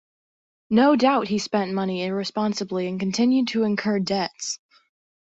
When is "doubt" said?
0.95-1.27